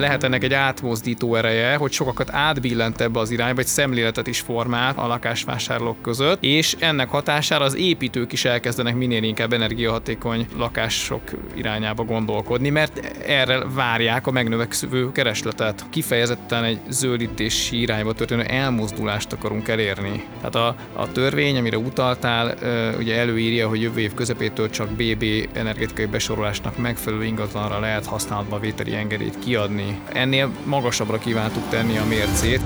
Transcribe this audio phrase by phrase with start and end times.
[0.00, 4.92] lehet ennek egy átmozdító ereje, hogy sokakat átbillent ebbe az irányba, egy szemléletet is formál
[4.96, 11.22] a lakásvásárlók között, és ennek hatására az építők is elkezdenek minél inkább energiahatékony lakások
[11.54, 15.84] irányába gondolkodni, mert erre várják a megnövekvő keresletet.
[15.90, 20.24] Kifejezetten egy zöldítési irányba történő elmozdulást akarunk elérni.
[20.36, 22.54] Tehát a, a törvény, amire utaltál,
[22.98, 28.94] ugye előírja, hogy jövő év közepétől csak BB energetikai besorolásnak megfelelő ingatlanra lehet használatba vételi
[28.94, 29.89] engedélyt kiadni.
[30.12, 32.60] Ennél magasabbra kívántuk tenni a mércét.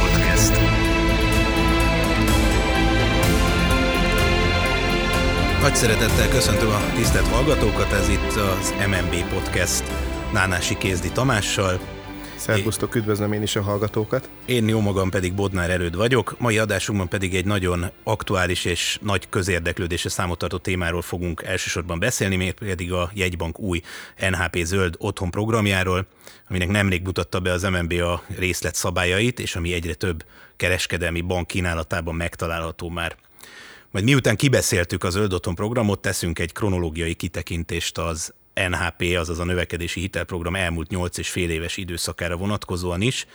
[0.00, 0.60] Podcast.
[5.60, 9.84] Nagy szeretettel köszöntöm a tisztelt hallgatókat, ez itt az MNB Podcast
[10.32, 11.80] Nánási Kézdi Tamással,
[12.46, 14.28] Szervusztok, üdvözlöm én is a hallgatókat.
[14.44, 19.28] Én jó magam pedig Bodnár Erőd vagyok, mai adásunkban pedig egy nagyon aktuális és nagy
[19.28, 23.80] közérdeklődésre számot tartó témáról fogunk elsősorban beszélni, még pedig a jegybank új
[24.30, 26.06] NHP zöld otthon programjáról,
[26.48, 30.24] aminek nemrég mutatta be az MNB a részlet szabályait, és ami egyre több
[30.56, 33.16] kereskedelmi bank kínálatában megtalálható már.
[33.90, 38.34] Majd miután kibeszéltük az Zöld Otthon programot, teszünk egy kronológiai kitekintést az
[38.68, 43.26] NHP, azaz a növekedési hitelprogram elmúlt 8 és fél éves időszakára vonatkozóan is,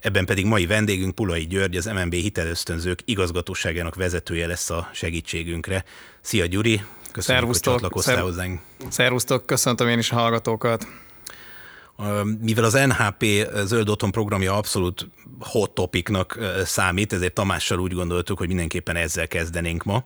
[0.00, 5.84] ebben pedig mai vendégünk Pulai György, az MNB hitelösztönzők igazgatóságának vezetője lesz a segítségünkre.
[6.20, 8.60] Szia Gyuri, köszönjük, Szervusztok, hogy csatlakoztál szer- hozzánk.
[8.88, 10.86] Szervusztok, köszöntöm én is a hallgatókat.
[12.40, 13.24] Mivel az NHP
[13.64, 15.08] zöld otthon programja abszolút
[15.40, 20.04] hot topicnak számít, ezért Tamással úgy gondoltuk, hogy mindenképpen ezzel kezdenénk ma.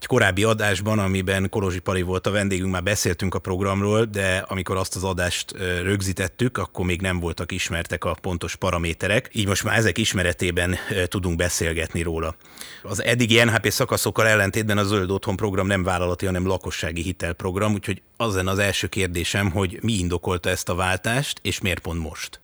[0.00, 4.76] Egy korábbi adásban, amiben Kolozsi Pali volt a vendégünk, már beszéltünk a programról, de amikor
[4.76, 9.76] azt az adást rögzítettük, akkor még nem voltak ismertek a pontos paraméterek, így most már
[9.78, 10.76] ezek ismeretében
[11.06, 12.36] tudunk beszélgetni róla.
[12.82, 18.02] Az eddigi NHP szakaszokkal ellentétben a Zöld Otthon program nem vállalati, hanem lakossági hitelprogram, úgyhogy
[18.16, 22.40] az az első kérdésem, hogy mi indokolta ezt a váltást, és miért pont most?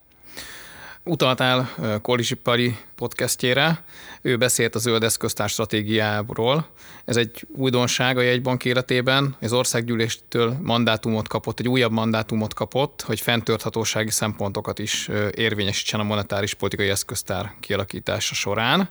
[1.07, 1.71] Utaltál
[2.03, 3.85] Kolizsi Pali podcastjére,
[4.23, 6.67] ő beszélt a zöld eszköztár stratégiáról.
[7.05, 9.37] Ez egy újdonság a jegybank életében.
[9.41, 16.55] Az országgyűléstől mandátumot kapott, egy újabb mandátumot kapott, hogy fenntarthatósági szempontokat is érvényesítsen a monetáris
[16.55, 18.89] politikai eszköztár kialakítása során.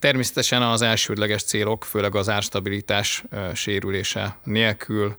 [0.00, 3.24] Természetesen az elsődleges célok, főleg az árstabilitás
[3.54, 5.16] sérülése nélkül.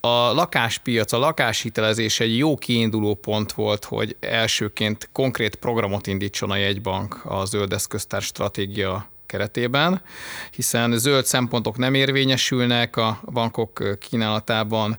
[0.00, 6.56] A lakáspiac, a lakáshitelezés egy jó kiinduló pont volt, hogy elsőként konkrét programot indítson a
[6.56, 10.02] jegybank a zöld eszköztár stratégia keretében,
[10.50, 14.96] hiszen zöld szempontok nem érvényesülnek a bankok kínálatában,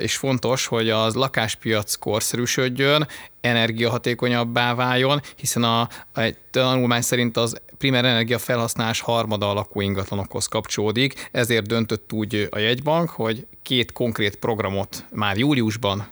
[0.00, 3.08] és fontos, hogy az lakáspiac korszerűsödjön,
[3.40, 11.28] energiahatékonyabbá váljon, hiszen a, egy tanulmány szerint az primer energia felhasználás harmada a lakóingatlanokhoz kapcsolódik,
[11.32, 16.06] ezért döntött úgy a jegybank, hogy két konkrét programot már júliusban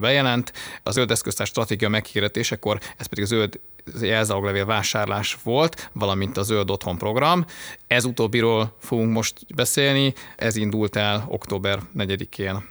[0.00, 0.52] bejelent.
[0.82, 3.60] A zöld eszköztár stratégia meghirdetésekor, ez pedig a zöld
[4.00, 7.44] jelzáloglevél vásárlás volt, valamint a Zöld Otthon program.
[7.86, 12.64] Ez utóbbiról fogunk most beszélni, ez indult el október 4-én.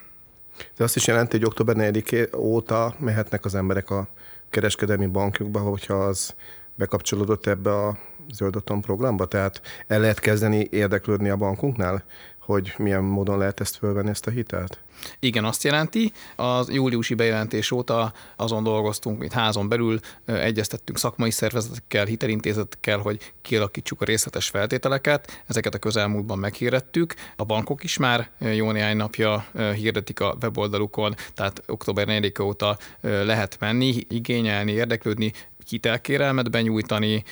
[0.77, 4.07] De azt is jelenti, hogy október 4 óta mehetnek az emberek a
[4.49, 6.35] kereskedelmi bankjukba, hogyha az
[6.75, 7.97] bekapcsolódott ebbe a
[8.31, 9.25] zöld otthon programba?
[9.25, 12.03] Tehát el lehet kezdeni érdeklődni a bankunknál,
[12.39, 14.79] hogy milyen módon lehet ezt fölvenni, ezt a hitelt?
[15.19, 16.11] Igen, azt jelenti.
[16.35, 24.01] Az júliusi bejelentés óta azon dolgoztunk, itt házon belül egyeztettünk szakmai szervezetekkel, hitelintézetekkel, hogy kialakítsuk
[24.01, 25.43] a részletes feltételeket.
[25.47, 27.13] Ezeket a közelmúltban meghirdetük.
[27.35, 29.45] A bankok is már jó néhány napja
[29.75, 35.33] hirdetik a weboldalukon, tehát október 4 óta lehet menni, igényelni, érdeklődni,
[35.69, 37.23] hitelkérelmet benyújtani,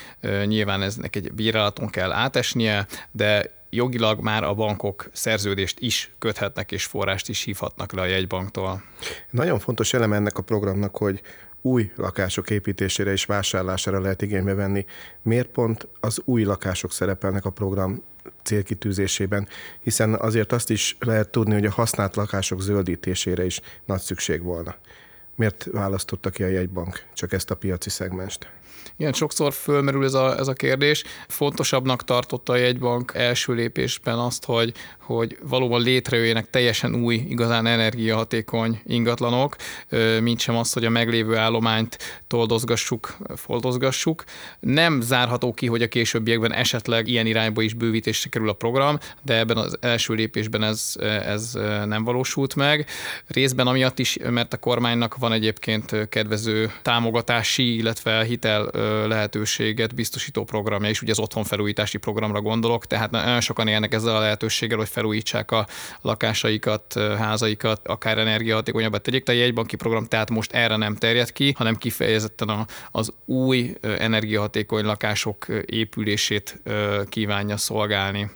[0.45, 6.85] nyilván eznek egy bírálaton kell átesnie, de jogilag már a bankok szerződést is köthetnek és
[6.85, 8.83] forrást is hívhatnak le a jegybanktól.
[9.29, 11.21] Nagyon fontos eleme ennek a programnak, hogy
[11.61, 14.85] új lakások építésére és vásárlására lehet igénybe venni.
[15.21, 18.03] Miért pont az új lakások szerepelnek a program
[18.43, 19.47] célkitűzésében,
[19.81, 24.75] hiszen azért azt is lehet tudni, hogy a használt lakások zöldítésére is nagy szükség volna.
[25.35, 28.49] Miért választotta ki a jegybank csak ezt a piaci szegmest?
[28.97, 31.03] Igen, sokszor fölmerül ez a, ez a kérdés.
[31.27, 38.81] Fontosabbnak tartotta a jegybank első lépésben azt, hogy, hogy valóban létrejöjjenek teljesen új, igazán energiahatékony
[38.85, 39.55] ingatlanok,
[40.21, 41.97] mint sem az, hogy a meglévő állományt
[42.27, 44.23] toldozgassuk, foldozgassuk.
[44.59, 49.37] Nem zárható ki, hogy a későbbiekben esetleg ilyen irányba is bővítésre kerül a program, de
[49.37, 50.93] ebben az első lépésben ez,
[51.25, 51.51] ez
[51.85, 52.85] nem valósult meg.
[53.27, 58.69] Részben amiatt is, mert a kormánynak van egyébként kedvező támogatási, illetve hitel
[59.07, 64.19] lehetőséget biztosító programja is, ugye az otthonfelújítási programra gondolok, tehát nagyon sokan élnek ezzel a
[64.19, 65.67] lehetőséggel, hogy felújítsák a
[66.01, 69.29] lakásaikat, házaikat, akár energiahatékonyabbá tegyék.
[69.29, 75.45] A jegybanki program tehát most erre nem terjed ki, hanem kifejezetten az új energiahatékony lakások
[75.65, 76.61] épülését
[77.09, 78.29] kívánja szolgálni.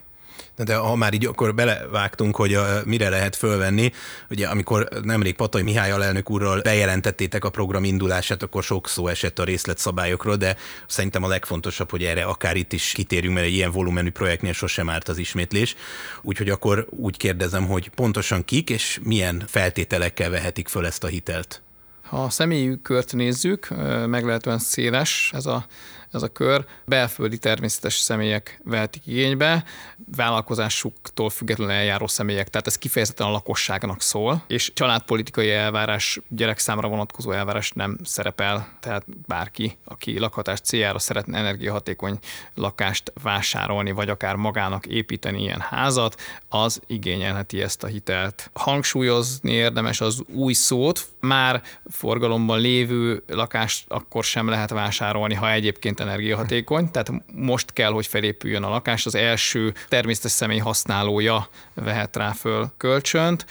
[0.64, 3.92] De ha már így akkor belevágtunk, hogy a, mire lehet fölvenni,
[4.30, 9.40] ugye amikor nemrég Patai Mihály alelnök úrral bejelentettétek a program indulását, akkor sok szó esett
[9.40, 10.56] a részletszabályokról, de
[10.88, 14.90] szerintem a legfontosabb, hogy erre akár itt is kitérjünk, mert egy ilyen volumenű projektnél sosem
[14.90, 15.76] árt az ismétlés.
[16.22, 21.62] Úgyhogy akkor úgy kérdezem, hogy pontosan kik és milyen feltételekkel vehetik föl ezt a hitelt?
[22.02, 23.68] Ha a személyi kört nézzük,
[24.06, 25.66] meglehetően széles ez a
[26.12, 26.66] ez a kör.
[26.86, 29.64] Belföldi természetes személyek vehetik igénybe,
[30.16, 36.88] vállalkozásuktól függetlenül eljáró személyek, tehát ez kifejezetten a lakosságnak szól, és családpolitikai elvárás, gyerek számra
[36.88, 42.20] vonatkozó elvárás nem szerepel, tehát bárki, aki lakhatás céljára szeretne energiahatékony
[42.54, 48.50] lakást vásárolni, vagy akár magának építeni ilyen házat, az igényelheti ezt a hitelt.
[48.54, 55.99] Hangsúlyozni érdemes az új szót, már forgalomban lévő lakást akkor sem lehet vásárolni, ha egyébként
[56.00, 62.16] egyébként energiahatékony, tehát most kell, hogy felépüljön a lakás, az első természetes személy használója vehet
[62.16, 63.46] rá föl kölcsönt.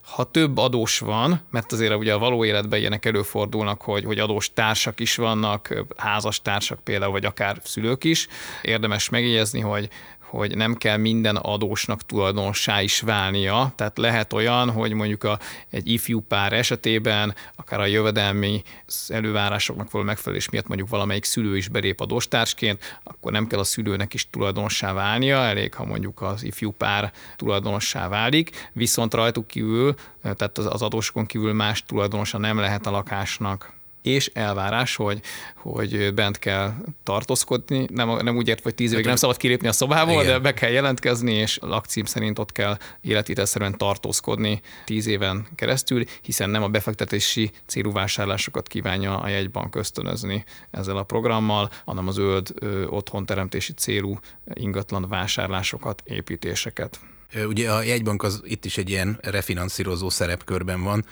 [0.00, 4.52] Ha több adós van, mert azért ugye a való életben ilyenek előfordulnak, hogy, hogy adós
[4.52, 8.28] társak is vannak, házas társak például, vagy akár szülők is,
[8.62, 9.88] érdemes megjegyezni, hogy
[10.36, 13.72] hogy nem kell minden adósnak tulajdonossá is válnia.
[13.76, 15.38] Tehát lehet olyan, hogy mondjuk a,
[15.70, 18.62] egy ifjú pár esetében, akár a jövedelmi
[19.08, 24.14] elővárásoknak való megfelelés miatt mondjuk valamelyik szülő is belép adóstársként, akkor nem kell a szülőnek
[24.14, 30.58] is tulajdonossá válnia, elég, ha mondjuk az ifjú pár tulajdonossá válik, viszont rajtuk kívül, tehát
[30.58, 33.75] az adósokon kívül más tulajdonosa nem lehet a lakásnak
[34.06, 35.20] és elvárás, hogy,
[35.56, 37.86] hogy bent kell tartózkodni.
[37.92, 40.26] Nem, nem úgy ért, hogy tíz évig nem szabad kilépni a szobából, Igen.
[40.26, 46.50] de be kell jelentkezni, és lakcím szerint ott kell életítelszerűen tartózkodni tíz éven keresztül, hiszen
[46.50, 52.54] nem a befektetési célú vásárlásokat kívánja a jegybank ösztönözni ezzel a programmal, hanem az zöld
[52.86, 54.18] otthonteremtési célú
[54.54, 57.00] ingatlan vásárlásokat, építéseket.
[57.46, 61.04] Ugye a jegybank az itt is egy ilyen refinanszírozó szerepkörben van,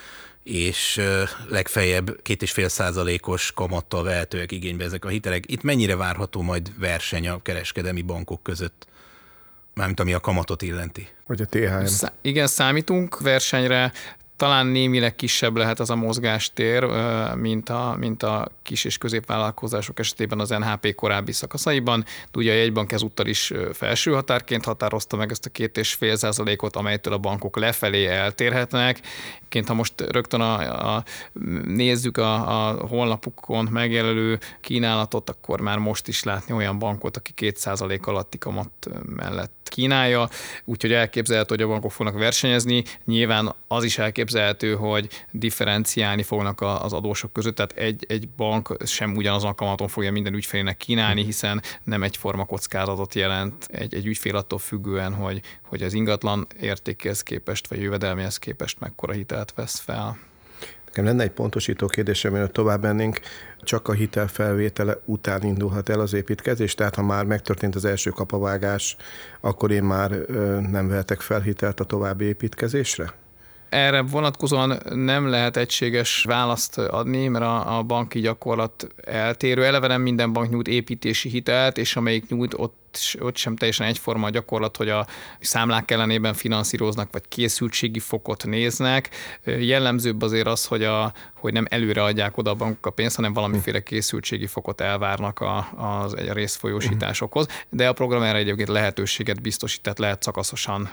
[0.44, 1.00] és
[1.48, 5.50] legfeljebb két és fél százalékos kamattal vehetőek igénybe ezek a hitelek.
[5.50, 8.86] Itt mennyire várható majd verseny a kereskedelmi bankok között?
[9.74, 11.08] Mármint ami a kamatot illeti.
[11.26, 11.84] Vagy a THM.
[11.84, 13.92] Szá- igen, számítunk versenyre
[14.36, 16.86] talán némileg kisebb lehet az a mozgástér,
[17.34, 22.04] mint a, mint a kis és középvállalkozások esetében az NHP korábbi szakaszaiban.
[22.32, 26.16] De ugye a jegybank ezúttal is felső határként határozta meg ezt a két és fél
[26.16, 29.00] százalékot, amelytől a bankok lefelé eltérhetnek.
[29.48, 31.04] Ként, ha most rögtön a, a,
[31.64, 37.56] nézzük a, a honlapukon megjelölő kínálatot, akkor már most is látni olyan bankot, aki két
[37.56, 38.70] százalék alatti kamat
[39.06, 40.28] mellett kínálja,
[40.64, 42.84] úgyhogy elképzelhető, hogy a bankok fognak versenyezni.
[43.04, 44.23] Nyilván az is elképzelhető,
[44.78, 50.12] hogy differenciálni fognak az adósok között, tehát egy, egy bank sem ugyanazon a kamaton fogja
[50.12, 55.82] minden ügyfélének kínálni, hiszen nem egyforma kockázatot jelent egy, egy ügyfél attól függően, hogy, hogy
[55.82, 60.18] az ingatlan értékéhez képest, vagy jövedelméhez képest mekkora hitelt vesz fel.
[60.84, 63.20] Nekem lenne egy pontosító kérdésem, mielőtt tovább mennénk,
[63.60, 68.10] csak a hitel felvétele után indulhat el az építkezés, tehát ha már megtörtént az első
[68.10, 68.96] kapavágás,
[69.40, 70.10] akkor én már
[70.70, 73.12] nem vehetek fel hitelt a további építkezésre?
[73.74, 79.64] Erre vonatkozóan nem lehet egységes választ adni, mert a, a banki gyakorlat eltérő.
[79.64, 82.83] Eleve nem minden bank nyújt építési hitelt, és amelyik nyújt, ott
[83.20, 85.06] ott sem teljesen egyforma a gyakorlat, hogy a
[85.40, 89.10] számlák ellenében finanszíroznak, vagy készültségi fokot néznek.
[89.44, 93.32] Jellemzőbb azért az, hogy, a, hogy nem előre adják oda a bankok a pénzt, hanem
[93.32, 97.46] valamiféle készültségi fokot elvárnak a, a, a részfolyósításokhoz.
[97.68, 100.90] De a program erre egyébként lehetőséget biztosít, tehát lehet szakaszosan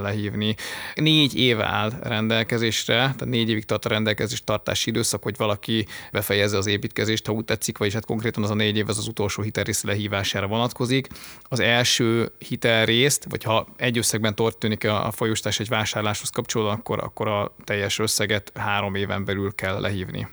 [0.00, 0.54] lehívni.
[0.94, 6.56] Négy év áll rendelkezésre, tehát négy évig tart a rendelkezés tartási időszak, hogy valaki befejezze
[6.56, 9.42] az építkezést, ha úgy tetszik, vagyis hát konkrétan az a négy év az az utolsó
[9.42, 11.08] hitelrész lehívására vonatkozik
[11.42, 17.28] az első hitelrészt, vagy ha egy összegben történik a folyósítás egy vásárláshoz kapcsolódóan, akkor, akkor
[17.28, 20.28] a teljes összeget három éven belül kell lehívni.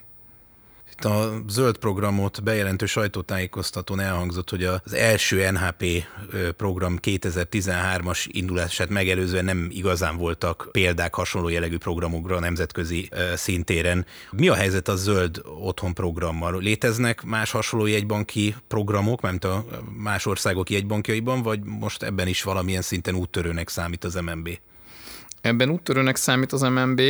[0.98, 5.84] Itt a zöld programot bejelentő sajtótájékoztatón elhangzott, hogy az első NHP
[6.56, 14.06] program 2013-as indulását megelőzően nem igazán voltak példák hasonló jellegű programokra a nemzetközi szintéren.
[14.30, 16.60] Mi a helyzet a zöld otthon programmal?
[16.60, 19.64] Léteznek más hasonló jegybanki programok, mert a
[19.96, 24.58] más országok jegybankjaiban, vagy most ebben is valamilyen szinten úttörőnek számít az MNB?
[25.46, 27.00] Ebben úttörőnek számít az MNB.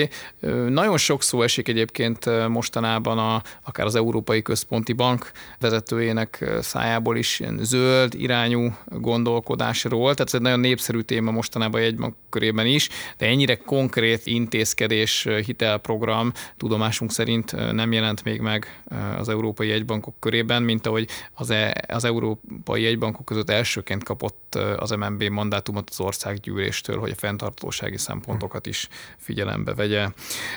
[0.69, 7.43] Nagyon sok szó esik egyébként mostanában a, akár az Európai Központi Bank vezetőjének szájából is
[7.59, 10.12] zöld irányú gondolkodásról.
[10.12, 12.88] Tehát ez egy nagyon népszerű téma mostanában bank körében is,
[13.19, 18.83] de ennyire konkrét intézkedés, hitelprogram tudomásunk szerint nem jelent még meg
[19.19, 24.90] az európai egybankok körében, mint ahogy az, e, az európai egybankok között elsőként kapott az
[24.90, 30.09] MNB mandátumot az országgyűléstől, hogy a fenntartósági szempontokat is figyelembe vegye.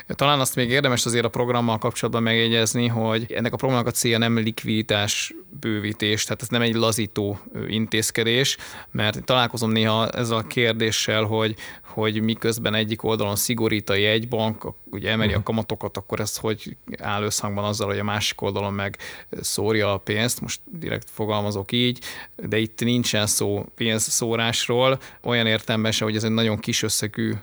[0.08, 4.18] Talán azt még érdemes azért a programmal kapcsolatban megjegyezni, hogy ennek a programnak a célja
[4.18, 8.58] nem likviditás bővítés, tehát ez nem egy lazító intézkedés,
[8.92, 15.12] mert találkozom néha ezzel a kérdéssel, hogy, hogy miközben egyik oldalon szigorít a jegybank, ugye
[15.12, 15.46] emeli a mhm.
[15.46, 18.98] kamatokat, akkor ez hogy áll összhangban azzal, hogy a másik oldalon meg
[19.42, 22.00] szórja a pénzt, most direkt fogalmazok így,
[22.36, 27.34] de itt nincsen szó pénzszórásról, olyan értelemben se, hogy ez egy nagyon kis összegű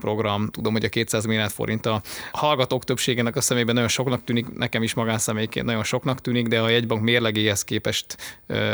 [0.00, 0.48] program.
[0.48, 2.02] Tudom, hogy a 200 milliárd forint a
[2.32, 6.68] hallgatók többségének a szemében nagyon soknak tűnik, nekem is magánszemélyként nagyon soknak tűnik, de ha
[6.68, 8.16] egy bank mérlegéhez képest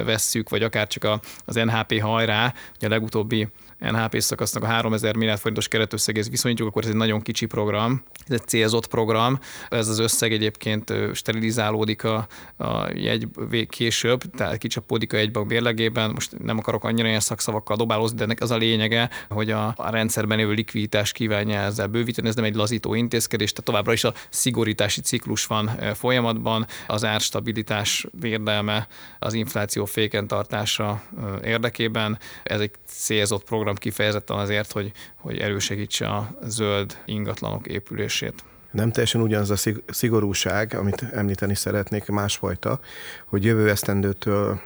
[0.04, 3.49] vesszük, vagy akár csak az NHP hajrá, ugye a legutóbbi
[3.91, 8.35] NHP szakasznak a 3000 milliárd forintos keretösszegéhez viszonyítjuk, akkor ez egy nagyon kicsi program, ez
[8.41, 9.39] egy célzott program.
[9.69, 13.29] Ez az összeg egyébként sterilizálódik a, a jegy
[13.69, 16.11] később, tehát kicsapódik a jegybank bérlegében.
[16.11, 19.91] Most nem akarok annyira ilyen szakszavakkal dobálozni, de ennek az a lényege, hogy a, a
[19.91, 22.29] rendszerben lévő likviditás kívánja ezzel bővíteni.
[22.29, 28.07] Ez nem egy lazító intézkedés, tehát továbbra is a szigorítási ciklus van folyamatban, az árstabilitás
[28.21, 28.87] védelme,
[29.19, 31.03] az infláció féken tartása
[31.45, 32.19] érdekében.
[32.43, 38.45] Ez egy célzott program, program kifejezetten azért, hogy, hogy elősegítse a zöld ingatlanok épülését.
[38.71, 42.81] Nem teljesen ugyanaz a szigorúság, amit említeni szeretnék, másfajta,
[43.26, 44.61] hogy jövő esztendőtől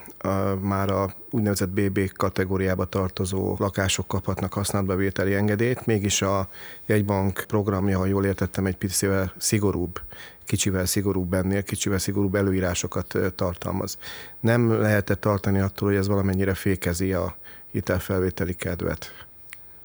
[0.61, 6.49] már a úgynevezett BB kategóriába tartozó lakások kaphatnak használatba vételi engedélyt, mégis a
[6.87, 10.01] jegybank programja, ha jól értettem, egy picivel szigorúbb
[10.47, 13.99] kicsivel szigorúbb ennél, kicsivel szigorúbb előírásokat tartalmaz.
[14.41, 17.37] Nem lehetett tartani attól, hogy ez valamennyire fékezi a
[17.76, 19.26] hitelfelvételi kedvet.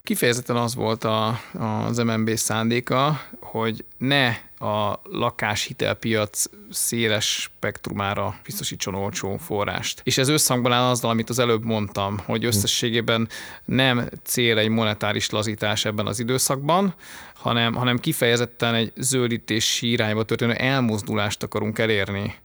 [0.03, 1.39] Kifejezetten az volt a,
[1.87, 4.27] az MNB szándéka, hogy ne
[4.59, 10.01] a lakáshitelpiac széles spektrumára biztosítson olcsó forrást.
[10.03, 13.27] És ez összhangban áll azzal, amit az előbb mondtam, hogy összességében
[13.65, 16.93] nem cél egy monetáris lazítás ebben az időszakban,
[17.41, 22.35] hanem, hanem kifejezetten egy zöldítési irányba történő elmozdulást akarunk elérni.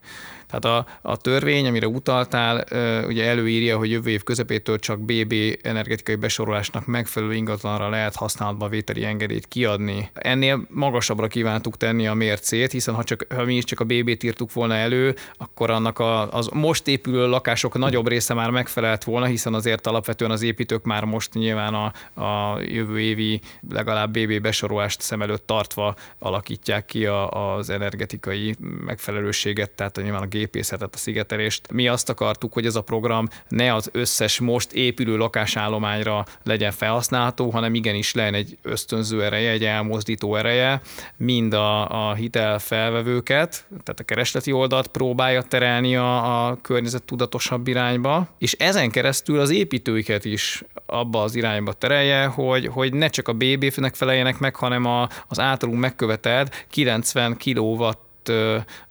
[0.50, 2.64] Tehát a, a törvény, amire utaltál,
[3.06, 9.04] ugye előírja, hogy jövő év közepétől csak BB energetikai besorolásnak megfelelő ingatlanra lehet használatba vételi
[9.04, 10.10] engedélyt kiadni.
[10.14, 14.22] Ennél magasabbra kívántuk tenni a mércét, hiszen ha, csak, ha mi is csak a BB-t
[14.22, 19.26] írtuk volna elő, akkor annak a, az most épülő lakások nagyobb része már megfelelt volna,
[19.26, 24.40] hiszen azért alapvetően az építők már most nyilván a, a jövő évi legalább BB
[24.86, 30.98] besorolást szem előtt tartva alakítják ki a, az energetikai megfelelőséget, tehát nyilván a gépészetet, a
[30.98, 31.72] szigetelést.
[31.72, 37.50] Mi azt akartuk, hogy ez a program ne az összes most épülő lakásállományra legyen felhasználható,
[37.50, 40.80] hanem igenis legyen egy ösztönző ereje, egy elmozdító ereje,
[41.16, 48.28] mind a, a hitel tehát a keresleti oldalt próbálja terelni a, a környezet tudatosabb irányba,
[48.38, 53.32] és ezen keresztül az építőiket is abba az irányba terelje, hogy, hogy ne csak a
[53.32, 57.84] BB-nek feleljenek meg, hanem a, az általunk megkövetelt 90 kW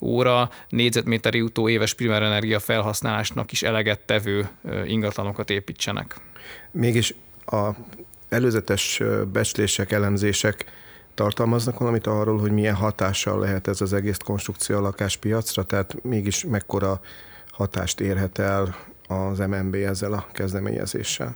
[0.01, 4.49] óra négyzetméter jutó éves primerenergia felhasználásnak is eleget tevő
[4.85, 6.15] ingatlanokat építsenek.
[6.71, 7.13] Mégis
[7.45, 7.69] a
[8.29, 9.01] előzetes
[9.31, 10.65] becslések, elemzések
[11.13, 16.43] tartalmaznak valamit arról, hogy milyen hatással lehet ez az egész konstrukció a lakáspiacra, tehát mégis
[16.43, 17.01] mekkora
[17.51, 18.75] hatást érhet el
[19.07, 21.35] az MNB ezzel a kezdeményezéssel?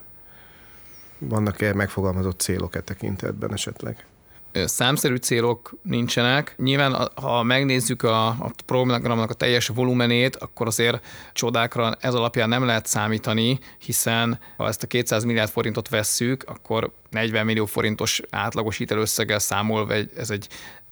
[1.17, 4.05] Vannak-e megfogalmazott célok e tekintetben esetleg?
[4.53, 6.53] Számszerű célok nincsenek.
[6.57, 12.65] Nyilván, ha megnézzük a, a programnak a teljes volumenét, akkor azért csodákra ez alapján nem
[12.65, 18.77] lehet számítani, hiszen ha ezt a 200 milliárd forintot vesszük, akkor 40 millió forintos átlagos
[18.77, 20.47] hitelösszeggel számolva ez egy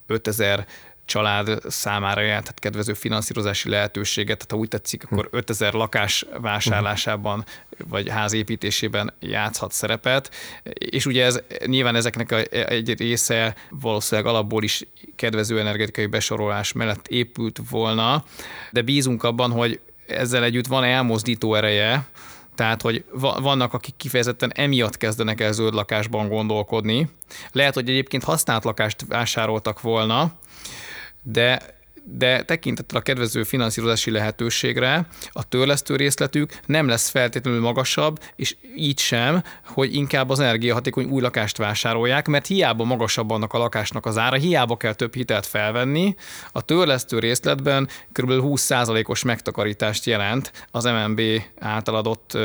[0.08, 0.68] 5000
[1.08, 7.46] család számára jelentett kedvező finanszírozási lehetőséget, tehát ha úgy tetszik, akkor 5000 lakás vásárlásában
[7.88, 10.32] vagy házépítésében játszhat szerepet,
[10.74, 17.08] és ugye ez nyilván ezeknek a, egy része valószínűleg alapból is kedvező energetikai besorolás mellett
[17.08, 18.24] épült volna,
[18.72, 22.08] de bízunk abban, hogy ezzel együtt van elmozdító ereje,
[22.56, 27.10] tehát, hogy vannak, akik kifejezetten emiatt kezdenek el zöld lakásban gondolkodni.
[27.52, 30.32] Lehet, hogy egyébként használt lakást vásároltak volna,
[31.28, 31.60] de
[32.10, 39.00] de tekintettel a kedvező finanszírozási lehetőségre a törlesztő részletük nem lesz feltétlenül magasabb, és így
[39.00, 44.18] sem, hogy inkább az energiahatékony új lakást vásárolják, mert hiába magasabb annak a lakásnak az
[44.18, 46.16] ára, hiába kell több hitelt felvenni,
[46.52, 48.32] a törlesztő részletben kb.
[48.32, 51.22] 20%-os megtakarítást jelent az MNB
[51.60, 52.38] által adott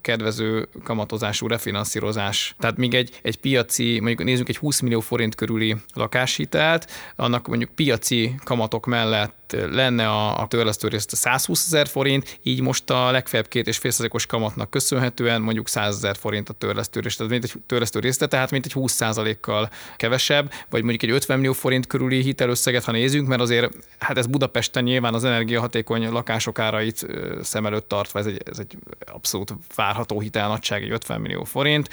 [0.00, 2.54] kedvező kamatozású refinanszírozás.
[2.58, 7.70] Tehát még egy, egy piaci, mondjuk nézzük egy 20 millió forint körüli lakáshitelt, annak mondjuk
[7.70, 13.10] piaci kamatok mellett mellett lenne a, a törlesztő részt 120 ezer forint, így most a
[13.10, 17.44] legfeljebb két és félszerzékos kamatnak köszönhetően mondjuk 100 ezer forint a törlesztő részt, tehát mint
[17.44, 21.86] egy törlesztő részt, tehát mint egy 20% kal kevesebb, vagy mondjuk egy 50 millió forint
[21.86, 27.06] körüli hitelösszeget, ha nézünk, mert azért hát ez Budapesten nyilván az energiahatékony lakások árait
[27.42, 28.76] szem előtt tartva, ez egy, ez egy
[29.12, 31.88] abszolút várható hitelnagyság, egy 50 millió forint,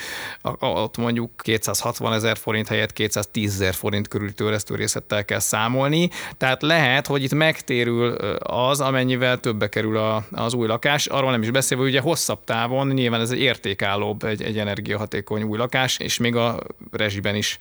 [0.60, 6.62] ott mondjuk 260 ezer forint helyett 210 ezer forint körüli törlesztő részlettel kell számolni, tehát
[6.62, 11.06] lehet, hogy itt megtérül az, amennyivel többe kerül a, az új lakás.
[11.06, 15.44] Arról nem is beszélve, hogy ugye hosszabb távon nyilván ez egy értékállóbb, egy, egy energiahatékony
[15.44, 16.60] új lakás, és még a
[16.92, 17.58] rezsiben is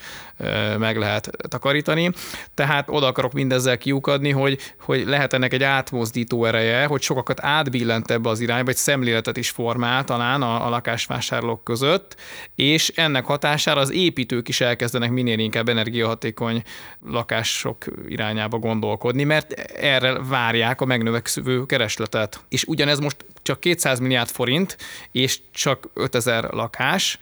[0.78, 2.10] meg lehet takarítani.
[2.54, 8.10] Tehát oda akarok mindezzel kiukadni, hogy, hogy lehet ennek egy átmozdító ereje, hogy sokakat átbillent
[8.10, 12.16] ebbe az irányba, egy szemléletet is formál talán a, a lakásvásárlók között,
[12.54, 16.62] és ennek hatására az építők is elkezdenek minél inkább energiahatékony
[17.06, 22.40] lakások irányába gondolkodni, mert erre várják a megnövekvő keresletet.
[22.48, 24.76] És ugyanez most csak 200 milliárd forint,
[25.12, 27.18] és csak 5000 lakás,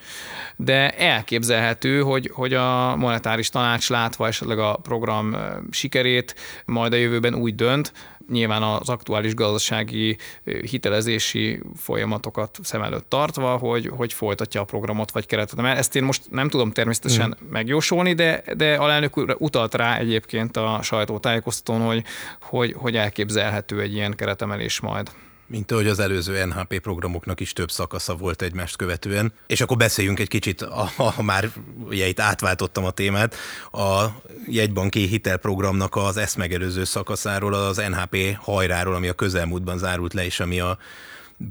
[0.57, 5.37] de elképzelhető, hogy, hogy a monetáris tanács látva esetleg a program
[5.71, 6.35] sikerét
[6.65, 7.93] majd a jövőben úgy dönt,
[8.31, 15.27] nyilván az aktuális gazdasági hitelezési folyamatokat szem előtt tartva, hogy, hogy folytatja a programot vagy
[15.27, 15.61] keretet.
[15.61, 17.51] Mert ezt én most nem tudom természetesen mm.
[17.51, 22.05] megjósolni, de, de alelnök úr utalt rá egyébként a sajtótájékoztatón, hogy,
[22.41, 25.11] hogy, hogy elképzelhető egy ilyen keretemelés majd.
[25.51, 29.33] Mint ahogy az előző NHP programoknak is több szakasza volt egymást követően.
[29.47, 30.63] És akkor beszéljünk egy kicsit,
[30.97, 31.51] ha már
[31.85, 33.35] ugye itt átváltottam a témát,
[33.73, 34.07] a
[34.47, 40.41] jegybanki hitelprogramnak az ezt megelőző szakaszáról, az NHP hajráról, ami a közelmúltban zárult le, és
[40.41, 40.79] ami a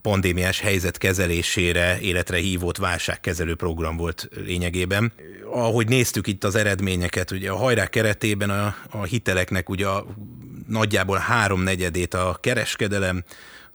[0.01, 5.13] pandémiás helyzet kezelésére életre hívott válságkezelő program volt lényegében.
[5.51, 10.05] Ahogy néztük itt az eredményeket, ugye a hajrák keretében a, a hiteleknek ugye a,
[10.67, 13.23] nagyjából háromnegyedét a kereskedelem,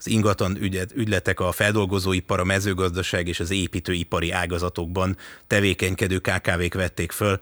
[0.05, 7.13] az ingatlan ügyet, ügyletek, a feldolgozóipar, a mezőgazdaság és az építőipari ágazatokban tevékenykedő KKV-k vették
[7.13, 7.41] föl,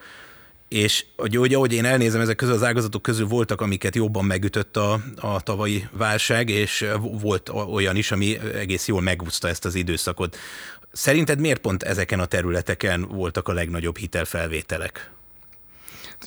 [0.68, 5.01] és hogy ahogy én elnézem, ezek közül az ágazatok közül voltak, amiket jobban megütött a,
[5.16, 6.87] a tavalyi válság, és
[7.20, 10.37] volt olyan is, ami egész jól megúszta ezt az időszakot.
[10.92, 15.11] Szerinted miért pont ezeken a területeken voltak a legnagyobb hitelfelvételek?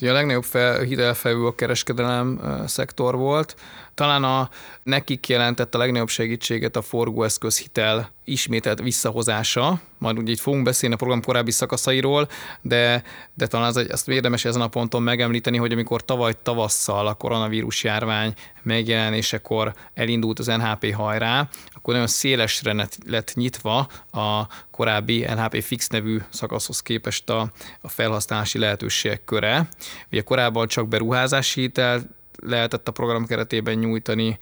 [0.00, 3.56] Ugye a legnagyobb fel, hitelfelvő a kereskedelem szektor volt.
[3.94, 4.50] Talán a,
[4.82, 10.94] nekik jelentett a legnagyobb segítséget a forgóeszköz hitel ismételt visszahozása, majd ugye itt fogunk beszélni
[10.94, 12.28] a program korábbi szakaszairól,
[12.62, 13.02] de,
[13.34, 17.84] de talán az, azt érdemes ezen a ponton megemlíteni, hogy amikor tavaly tavasszal a koronavírus
[17.84, 21.48] járvány megjelenésekor elindult az NHP hajrá,
[21.86, 28.58] akkor nagyon szélesre lett nyitva a korábbi NHP Fix nevű szakaszhoz képest a, a felhasználási
[28.58, 29.68] lehetőségek köre.
[30.12, 32.02] Ugye korábban csak beruházási hitel
[32.46, 34.38] lehetett a program keretében nyújtani,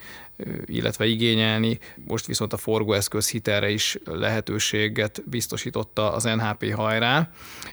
[0.65, 1.79] illetve igényelni.
[2.07, 7.31] Most viszont a forgóeszköz hitelre is lehetőséget biztosította az NHP hajrá,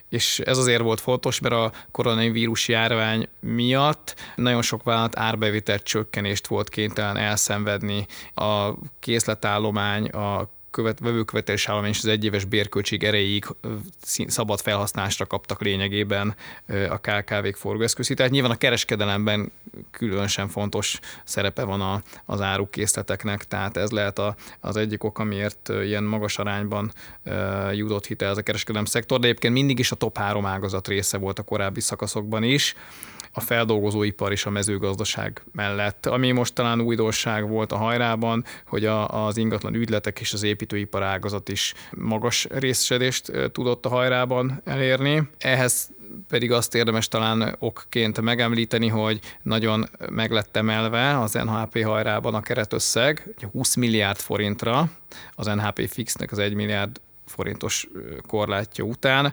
[0.08, 6.46] és ez azért volt fontos, mert a koronavírus járvány miatt nagyon sok vállalat árbevételt csökkenést
[6.46, 8.06] volt kénytelen elszenvedni.
[8.34, 13.44] A készletállomány, a követ, vevőkövetelés állomány és az egyéves bérköltség erejéig
[14.26, 16.34] szabad felhasználásra kaptak lényegében
[16.88, 18.16] a KKV-k forgóeszközét.
[18.16, 19.52] Tehát nyilván a kereskedelemben
[19.90, 25.68] különösen fontos szerepe van a, az árukészleteknek, tehát ez lehet a, az egyik ok, amiért
[25.68, 26.92] ilyen magas arányban
[27.72, 31.18] jutott hitel ez a kereskedelem szektor, de egyébként mindig is a top három ágazat része
[31.18, 32.74] volt a korábbi szakaszokban is
[33.32, 36.06] a feldolgozóipar és a mezőgazdaság mellett.
[36.06, 41.02] Ami most talán újdonság volt a hajrában, hogy a, az ingatlan ügyletek és az építőipar
[41.02, 45.28] ágazat is magas részesedést tudott a hajrában elérni.
[45.38, 45.90] Ehhez
[46.28, 52.40] pedig azt érdemes talán okként megemlíteni, hogy nagyon meg lett emelve az NHP hajrában a
[52.40, 54.90] keretösszeg 20 milliárd forintra,
[55.34, 57.88] az NHP fixnek az 1 milliárd forintos
[58.26, 59.32] korlátja után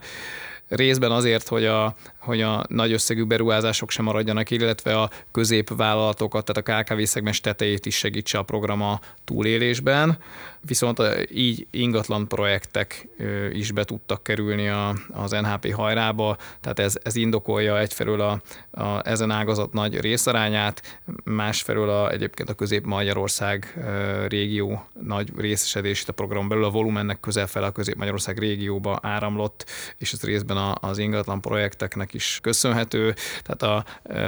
[0.70, 6.88] részben azért, hogy a, hogy a nagy összegű beruházások sem maradjanak, illetve a középvállalatokat, tehát
[6.88, 10.18] a KKV szegmens tetejét is segítse a program a túlélésben,
[10.62, 11.02] viszont
[11.34, 13.08] így ingatlan projektek
[13.52, 19.08] is be tudtak kerülni a, az NHP hajrába, tehát ez, ez indokolja egyfelől a, a,
[19.08, 23.80] ezen ágazat nagy részarányát, másfelől a, egyébként a Közép-Magyarország
[24.28, 29.66] régió nagy részesedését a program belül, a volumennek közel fel a Közép-Magyarország régióba áramlott,
[29.98, 33.16] és ez részben az ingatlan projekteknek köszönhető.
[33.44, 33.86] Tehát a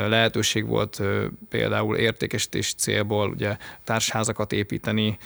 [0.07, 1.01] lehetőség volt
[1.49, 5.17] például értékesítés célból ugye társházakat építeni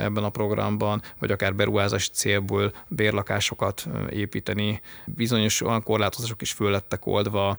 [0.00, 4.80] ebben a programban, vagy akár beruházási célból bérlakásokat építeni.
[5.06, 7.56] Bizonyos olyan korlátozások is föl lettek oldva,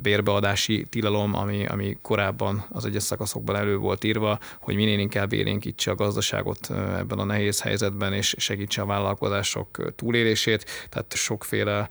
[0.00, 5.90] bérbeadási tilalom, ami, ami korábban az egyes szakaszokban elő volt írva, hogy minél inkább élénkítse
[5.90, 10.64] a gazdaságot ebben a nehéz helyzetben, és segítse a vállalkozások túlélését.
[10.88, 11.88] Tehát sokféle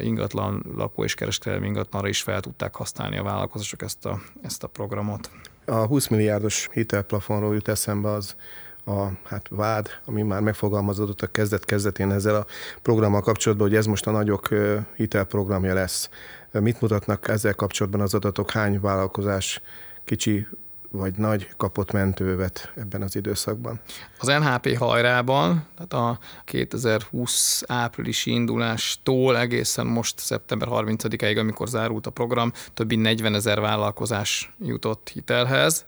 [0.00, 4.66] ingatlan, lakó és kereskedelmi ingatlanra is fel tudták használni a vállalkozások ezt a, ezt a
[4.66, 5.30] programot.
[5.64, 8.36] A 20 milliárdos hitelplafonról jut eszembe az
[8.84, 12.46] a hát vád, ami már megfogalmazódott a kezdet-kezdetén ezzel a
[12.82, 14.48] programmal kapcsolatban, hogy ez most a nagyok
[14.96, 16.08] hitelprogramja lesz.
[16.50, 18.50] Mit mutatnak ezzel kapcsolatban az adatok?
[18.50, 19.60] Hány vállalkozás
[20.04, 20.46] kicsi
[20.92, 23.80] vagy nagy kapott mentővet ebben az időszakban?
[24.18, 32.10] Az NHP hajrában, tehát a 2020 áprilisi indulástól egészen most szeptember 30-ig, amikor zárult a
[32.10, 35.84] program, többi 40 ezer vállalkozás jutott hitelhez.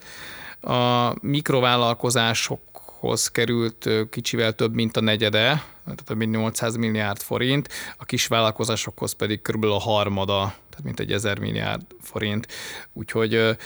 [0.60, 2.60] A mikrovállalkozások
[2.98, 8.26] hoz került kicsivel több, mint a negyede, tehát több mint 800 milliárd forint, a kis
[8.26, 12.46] vállalkozásokhoz pedig körülbelül a harmada, tehát mint egy 1000 milliárd forint.
[12.92, 13.56] Úgyhogy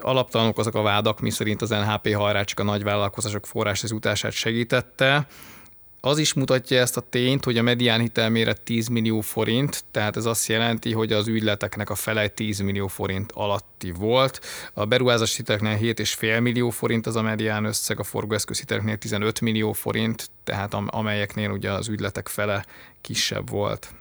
[0.00, 4.32] alaptalanok azok a vádak, mi szerint az NHP hajrá csak a nagy vállalkozások forrás utását
[4.32, 5.26] segítette,
[6.00, 10.24] az is mutatja ezt a tényt, hogy a medián hitelméret 10 millió forint, tehát ez
[10.24, 14.40] azt jelenti, hogy az ügyleteknek a fele 10 millió forint alatti volt.
[14.72, 19.72] A beruházási hiteleknél 7,5 millió forint az a medián összeg, a forgóeszköz hiteleknél 15 millió
[19.72, 22.64] forint, tehát amelyeknél ugye az ügyletek fele
[23.00, 23.94] kisebb volt.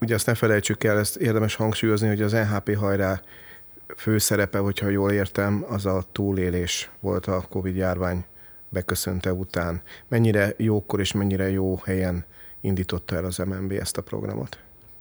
[0.00, 3.20] Ugye azt ne felejtsük el, ezt érdemes hangsúlyozni, hogy az NHP hajrá
[3.96, 8.24] fő szerepe, hogyha jól értem, az a túlélés volt a Covid járvány
[8.68, 9.82] beköszönte után.
[10.08, 12.24] Mennyire jókor és mennyire jó helyen
[12.60, 14.58] indította el az MNB ezt a programot?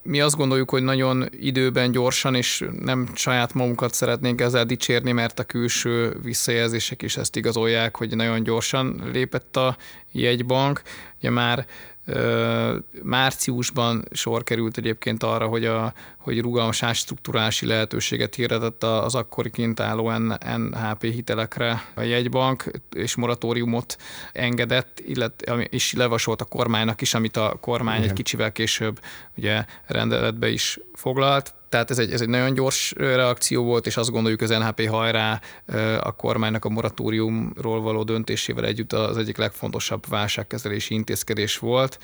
[0.07, 5.39] mi azt gondoljuk, hogy nagyon időben, gyorsan, és nem saját magunkat szeretnénk ezzel dicsérni, mert
[5.39, 9.77] a külső visszajelzések is ezt igazolják, hogy nagyon gyorsan lépett a
[10.11, 10.81] jegybank.
[11.19, 11.65] Ugye már
[13.03, 19.79] Márciusban sor került egyébként arra, hogy, a, hogy rugalmas átstruktúrási lehetőséget hirdetett az akkori kint
[19.79, 20.11] álló
[20.57, 23.97] NHP hitelekre a jegybank, és moratóriumot
[24.33, 28.09] engedett, illetve, és levasolt a kormánynak is, amit a kormány Igen.
[28.09, 28.99] egy kicsivel később
[29.37, 34.11] ugye rendeletbe is foglalt tehát ez egy, ez egy nagyon gyors reakció volt, és azt
[34.11, 35.41] gondoljuk, az NHP hajrá
[35.99, 41.99] a kormánynak a moratóriumról való döntésével együtt az egyik legfontosabb válságkezelési intézkedés volt.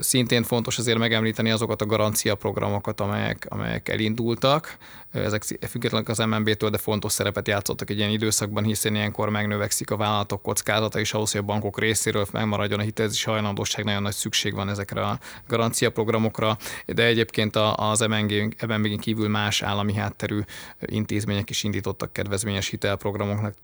[0.00, 4.76] Szintén fontos azért megemlíteni azokat a garanciaprogramokat, amelyek, amelyek elindultak.
[5.12, 9.96] Ezek függetlenek az MNB-től, de fontos szerepet játszottak egy ilyen időszakban, hiszen ilyenkor megnövekszik a
[9.96, 14.54] vállalatok kockázata, és ahhoz, hogy a bankok részéről megmaradjon a hitelezési hajlandóság, nagyon nagy szükség
[14.54, 20.40] van ezekre a garanciaprogramokra, de egyébként az MNG, MNB cégén kívül más állami hátterű
[20.80, 23.54] intézmények is indítottak kedvezményes hitelprogramoknak,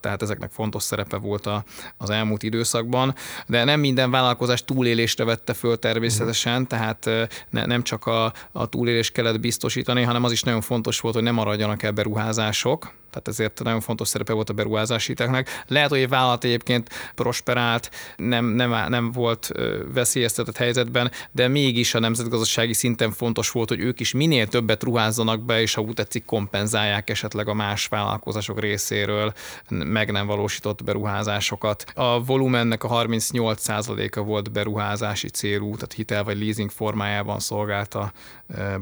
[0.00, 1.64] tehát ezeknek fontos szerepe volt a,
[1.96, 3.14] az elmúlt időszakban,
[3.46, 6.68] de nem minden vállalkozás túlélésre vette föl természetesen, uh-huh.
[6.68, 11.14] tehát ne, nem csak a, a túlélés kellett biztosítani, hanem az is nagyon fontos volt,
[11.14, 15.64] hogy ne maradjanak el beruházások, tehát ezért nagyon fontos szerepe volt a beruházási hiteknek.
[15.66, 19.52] Lehet, hogy egy vállalat egyébként prosperált, nem, nem, nem volt
[19.92, 25.44] veszélyeztetett helyzetben, de mégis a nemzetgazdasági szinten fontos volt, hogy ők is minél többet ruházzanak
[25.44, 29.32] be, és ha úgy tetszik, kompenzálják esetleg a más vállalkozások részéről
[29.68, 31.84] meg nem valósított beruházásokat.
[31.94, 38.12] A volumennek a 38%-a volt beruházási célú, tehát hitel vagy leasing formájában szolgálta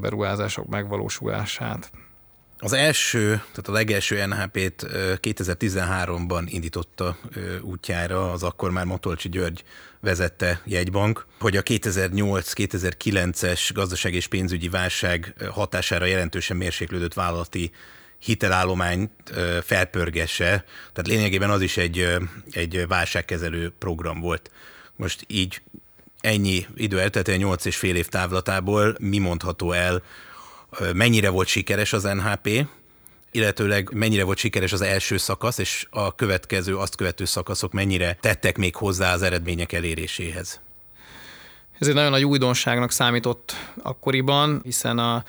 [0.01, 1.91] beruházások megvalósulását.
[2.65, 4.87] Az első, tehát a legelső NHP-t
[5.23, 7.17] 2013-ban indította
[7.61, 9.65] útjára az akkor már Motolcsi György
[10.01, 17.71] vezette jegybank, hogy a 2008-2009-es gazdaság és pénzügyi válság hatására jelentősen mérséklődött vállalati
[18.19, 19.11] hitelállományt
[19.63, 22.17] felpörgesse, tehát lényegében az is egy,
[22.51, 24.51] egy válságkezelő program volt.
[24.97, 25.63] Most így
[26.21, 30.03] ennyi idő elteltél 8 és fél év távlatából mi mondható el,
[30.95, 32.67] mennyire volt sikeres az NHP,
[33.31, 38.57] illetőleg mennyire volt sikeres az első szakasz, és a következő, azt követő szakaszok mennyire tettek
[38.57, 40.61] még hozzá az eredmények eléréséhez?
[41.79, 45.25] Ez egy nagyon nagy újdonságnak számított akkoriban, hiszen a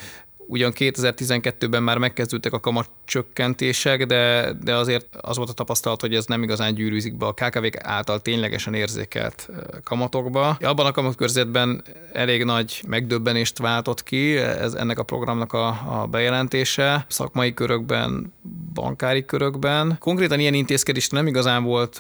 [0.48, 6.16] Ugyan 2012-ben már megkezdődtek a kamat csökkentések, de, de azért az volt a tapasztalat, hogy
[6.16, 9.50] ez nem igazán gyűrűzik be a KKV-k által ténylegesen érzékelt
[9.84, 10.58] kamatokba.
[10.62, 17.06] Abban a kamatkörzetben elég nagy megdöbbenést váltott ki ez, ennek a programnak a, a bejelentése
[17.10, 18.34] szakmai körökben,
[18.74, 19.96] bankári körökben.
[20.00, 21.98] Konkrétan ilyen intézkedés nem igazán volt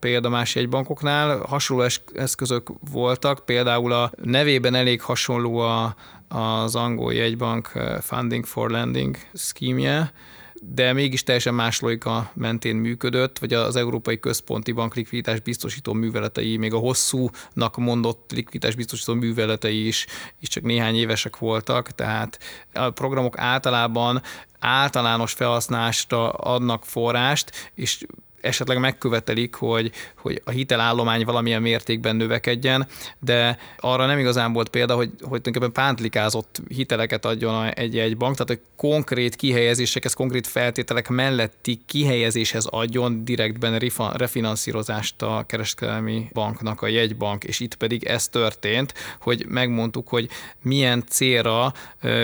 [0.00, 5.94] példa más jegybankoknál, hasonló eszközök voltak, például a nevében elég hasonló a
[6.28, 10.12] az angol jegybank eh, Funding for Lending szkímje,
[10.62, 16.56] de mégis teljesen más logika mentén működött, vagy az Európai Központi Bank likviditás biztosító műveletei,
[16.56, 20.06] még a hosszúnak mondott likviditás biztosító műveletei is,
[20.40, 22.38] is csak néhány évesek voltak, tehát
[22.72, 24.22] a programok általában
[24.58, 28.06] általános felhasználásra adnak forrást, és
[28.46, 32.86] esetleg megkövetelik, hogy, hogy a hitelállomány valamilyen mértékben növekedjen,
[33.18, 38.48] de arra nem igazán volt példa, hogy, hogy tulajdonképpen pántlikázott hiteleket adjon egy-egy bank, tehát
[38.48, 43.78] hogy konkrét kihelyezésekhez, konkrét feltételek melletti kihelyezéshez adjon direktben
[44.12, 50.28] refinanszírozást a kereskedelmi banknak a jegybank, és itt pedig ez történt, hogy megmondtuk, hogy
[50.62, 51.72] milyen célra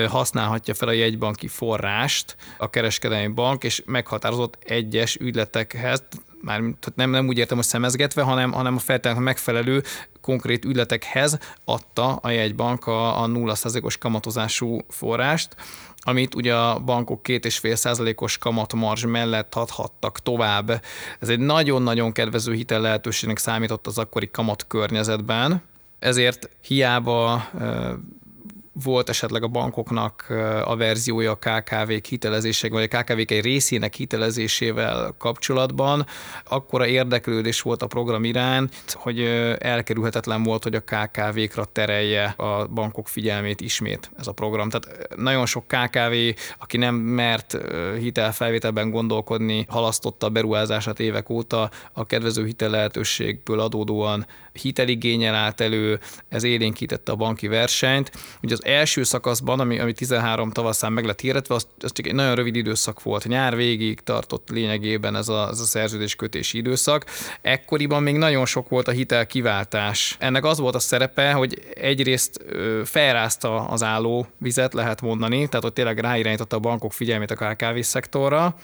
[0.07, 6.03] használhatja fel a jegybanki forrást a kereskedelmi bank, és meghatározott egyes ügyletekhez,
[6.43, 6.61] már
[6.95, 9.83] nem, nem úgy értem, hogy szemezgetve, hanem, hanem a feltétlenül megfelelő
[10.21, 15.55] konkrét ügyletekhez adta a jegybank a, a 0%-os kamatozású forrást,
[15.97, 20.81] amit ugye a bankok 2,5 százalékos kamatmarzs mellett adhattak tovább.
[21.19, 25.61] Ez egy nagyon-nagyon kedvező hitel lehetőségnek számított az akkori kamat környezetben,
[25.99, 27.49] ezért hiába
[28.83, 30.25] volt esetleg a bankoknak
[30.63, 36.05] a verziója a KKV-k hitelezések, vagy a KKV-k egy részének hitelezésével kapcsolatban,
[36.49, 39.19] akkora érdeklődés volt a program iránt, hogy
[39.57, 44.69] elkerülhetetlen volt, hogy a KKV-kra terelje a bankok figyelmét ismét ez a program.
[44.69, 47.57] Tehát nagyon sok KKV, aki nem mert
[47.99, 55.99] hitelfelvételben gondolkodni, halasztotta a beruházását évek óta, a kedvező hitel lehetőségből adódóan hiteligényel állt elő,
[56.29, 58.11] ez élénkítette a banki versenyt.
[58.41, 62.13] Ugye az első szakaszban, ami, ami 13 tavaszán meg lett hirdetve, az, az csak egy
[62.13, 63.27] nagyon rövid időszak volt.
[63.27, 67.05] Nyár végig tartott lényegében ez a, ez a szerződéskötési időszak.
[67.41, 70.15] Ekkoriban még nagyon sok volt a hitel kiváltás.
[70.19, 72.45] Ennek az volt a szerepe, hogy egyrészt
[72.83, 77.79] felrázta az álló vizet, lehet mondani, tehát hogy tényleg ráirányította a bankok figyelmét a KKV
[77.79, 78.55] szektorra,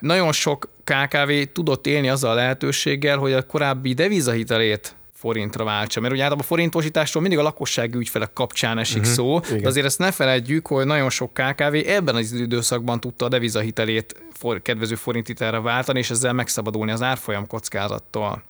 [0.00, 6.00] nagyon sok KKV tudott élni azzal a lehetőséggel, hogy a korábbi devizahitelét forintra váltsa.
[6.00, 9.62] Mert ugye általában a forintosításról mindig a lakossági ügyfelek kapcsán esik uh-huh, szó, igen.
[9.62, 14.22] de azért ezt ne feledjük, hogy nagyon sok KKV ebben az időszakban tudta a devizahitelét
[14.32, 18.42] for, kedvező forinthitelre váltani, és ezzel megszabadulni az árfolyam kockázattól.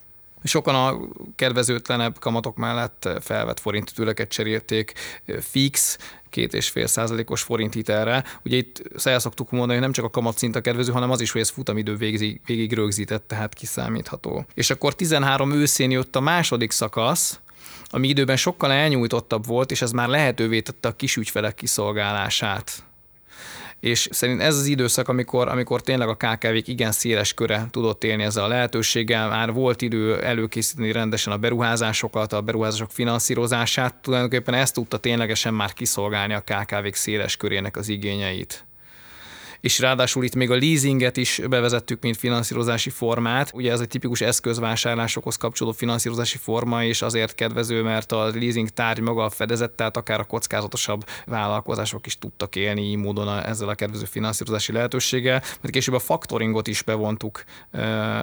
[0.45, 0.99] Sokan a
[1.37, 4.93] kedvezőtlenebb kamatok mellett felvett forintütőleket cserélték
[5.41, 5.99] fix,
[6.31, 8.25] két és fél százalékos forint hitelre.
[8.45, 11.31] Ugye itt el szoktuk mondani, hogy nem csak a kamatszint a kedvező, hanem az is,
[11.31, 14.45] hogy ez futamidő végig, végig rögzített, tehát kiszámítható.
[14.55, 17.41] És akkor 13 őszén jött a második szakasz,
[17.87, 22.85] ami időben sokkal elnyújtottabb volt, és ez már lehetővé tette a kisügyfelek kiszolgálását
[23.81, 28.23] és szerint ez az időszak, amikor, amikor tényleg a KKV-k igen széles köre tudott élni
[28.23, 34.75] ezzel a lehetőséggel, már volt idő előkészíteni rendesen a beruházásokat, a beruházások finanszírozását, tulajdonképpen ezt
[34.75, 38.65] tudta ténylegesen már kiszolgálni a KKV-k széles körének az igényeit
[39.61, 43.51] és ráadásul itt még a leasinget is bevezettük, mint finanszírozási formát.
[43.55, 49.01] Ugye ez egy tipikus eszközvásárlásokhoz kapcsolódó finanszírozási forma, és azért kedvező, mert a leasing tárgy
[49.01, 53.69] maga a fedezett, tehát akár a kockázatosabb vállalkozások is tudtak élni így módon a, ezzel
[53.69, 57.45] a kedvező finanszírozási lehetőséggel, mert később a faktoringot is bevontuk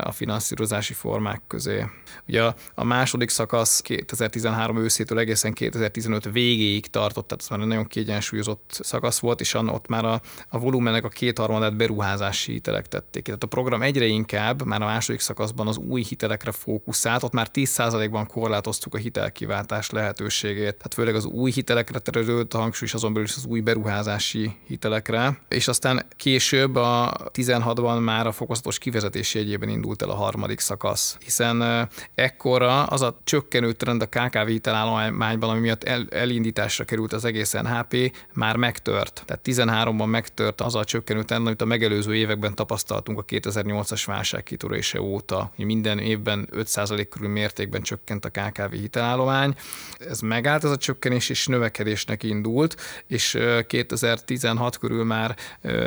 [0.03, 1.85] a finanszírozási formák közé.
[2.27, 7.87] Ugye a második szakasz 2013 őszétől egészen 2015 végéig tartott, tehát ez már egy nagyon
[7.87, 13.23] kiegyensúlyozott szakasz volt, és ott már a, a volumenek a kétharmadát beruházási hitelek tették.
[13.23, 17.47] Tehát a program egyre inkább, már a második szakaszban az új hitelekre fókuszált, ott már
[17.53, 20.75] 10%-ban korlátoztuk a hitelkiváltás lehetőségét.
[20.75, 24.55] Tehát főleg az új hitelekre terült a hangsúly, és azon belül is az új beruházási
[24.67, 25.39] hitelekre.
[25.49, 31.17] És aztán később a 16-ban már a fokozatos kivezetési egyében indult el a harmadik szakasz.
[31.23, 37.25] Hiszen ekkora az a csökkenő trend a KKV hitelállományban, ami miatt el, elindításra került az
[37.25, 39.23] egész NHP, már megtört.
[39.25, 44.03] Tehát 13-ban megtört az a csökkenő csökkenő trend, amit a megelőző években tapasztaltunk a 2008-as
[44.05, 45.51] válság kitörése óta.
[45.55, 49.55] Minden évben 5% körül mértékben csökkent a KKV hitelállomány.
[49.97, 52.75] Ez megállt ez a csökkenés, és növekedésnek indult,
[53.07, 55.35] és 2016 körül már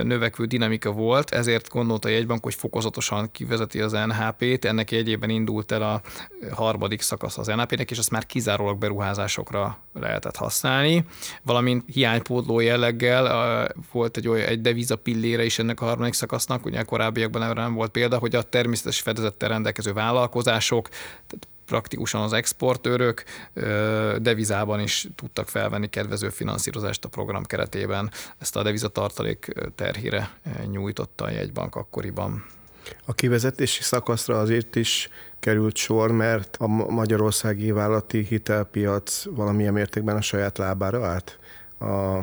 [0.02, 5.72] növekvő dinamika volt, ezért gondolta a jegybank, hogy fokozatosan kivezeti az NHP-t, ennek jegyében indult
[5.72, 6.00] el a
[6.50, 11.04] harmadik szakasz az NHP-nek, és azt már kizárólag beruházásokra lehetett használni,
[11.42, 16.80] valamint hiánypótló jelleggel volt egy olyan egy deviza pillére is ennek a harmadik szakasznak, ugye
[16.80, 22.33] a korábbiakban erre nem volt példa, hogy a természetes fedezettel rendelkező vállalkozások, tehát praktikusan az
[22.33, 23.24] exportőrök
[24.18, 28.11] devizában is tudtak felvenni kedvező finanszírozást a program keretében.
[28.38, 30.30] Ezt a devizatartalék terhére
[30.70, 32.44] nyújtotta a jegybank akkoriban.
[33.04, 35.09] A kivezetési szakaszra azért is
[35.40, 41.38] került sor, mert a magyarországi vállalati hitelpiac valamilyen mértékben a saját lábára állt
[41.80, 42.20] a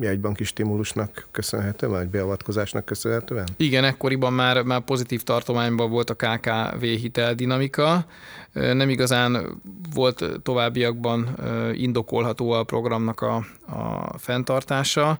[0.00, 3.48] jegybanki stimulusnak köszönhetően, vagy beavatkozásnak köszönhetően?
[3.56, 8.06] Igen, ekkoriban már, már pozitív tartományban volt a KKV hitel dinamika.
[8.52, 9.60] Nem igazán
[9.94, 11.38] volt továbbiakban
[11.72, 13.34] indokolható a programnak a,
[13.66, 15.18] a fenntartása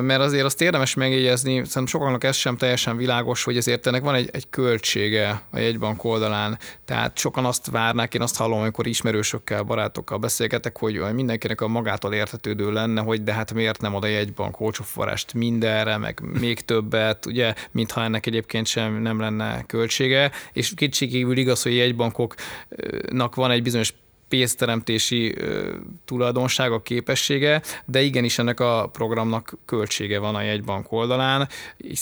[0.00, 4.14] mert azért azt érdemes megjegyezni, szerintem sokaknak ez sem teljesen világos, hogy ezért ennek van
[4.14, 6.58] egy, egy költsége a jegybank oldalán.
[6.84, 12.12] Tehát sokan azt várnák, én azt hallom, amikor ismerősökkel, barátokkal beszélgetek, hogy mindenkinek a magától
[12.12, 16.60] értetődő lenne, hogy de hát miért nem ad a jegybank olcsó forrást mindenre, meg még
[16.60, 20.30] többet, ugye, mintha ennek egyébként sem nem lenne költsége.
[20.52, 21.74] És kétségkívül igaz, hogy
[22.70, 23.94] jegybankoknak van egy bizonyos
[24.30, 25.34] pénzteremtési
[26.04, 31.48] tulajdonsága, képessége, de igenis ennek a programnak költsége van a jegybank oldalán.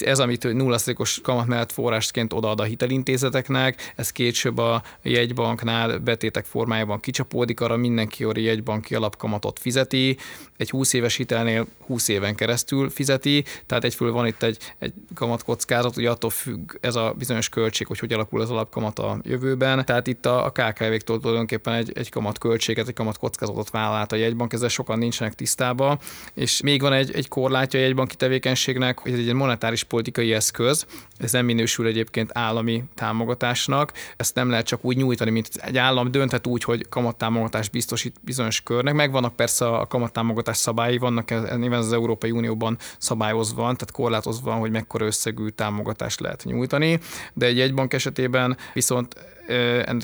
[0.01, 7.01] Ez, amit 0%-os kamat mellett forrásként odaad a hitelintézeteknek, ez később a jegybanknál betétek formájában
[7.01, 10.17] kicsapódik, arra mindenki a jegybanki alapkamatot fizeti,
[10.57, 15.95] egy 20 éves hitelnél 20 éven keresztül fizeti, tehát egyfőle van itt egy, egy kamatkockázat,
[15.95, 19.85] hogy attól függ ez a bizonyos költség, hogy hogy alakul az alapkamat a jövőben.
[19.85, 24.17] Tehát itt a, a KKV-któl tulajdonképpen egy, egy kamat költséget, egy kamat kockázatot vállalt a
[24.17, 25.99] jegybank, ezzel sokan nincsenek tisztában,
[26.35, 30.87] és még van egy, egy korlátja a jegybanki tevékenységnek, hogy ez egy monetáris politikai eszköz,
[31.19, 36.11] ez nem minősül egyébként állami támogatásnak, ezt nem lehet csak úgy nyújtani, mint egy állam
[36.11, 38.95] dönthet úgy, hogy kamattámogatást biztosít bizonyos körnek.
[38.95, 45.07] Megvannak persze a kamattámogatás szabályi, vannak nyilván az Európai Unióban szabályozva, tehát korlátozva, hogy mekkora
[45.07, 46.99] összegű támogatást lehet nyújtani,
[47.35, 49.15] de egy jegybank esetében viszont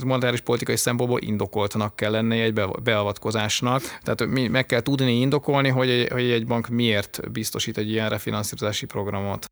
[0.05, 2.53] monetáris politikai szempontból indokoltnak kell lennie egy
[2.83, 3.83] beavatkozásnak.
[4.03, 8.87] Tehát meg kell tudni indokolni, hogy egy, hogy egy bank miért biztosít egy ilyen refinanszírozási
[8.87, 9.47] programot